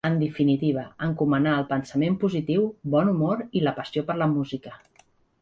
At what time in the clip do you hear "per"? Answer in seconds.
4.09-4.19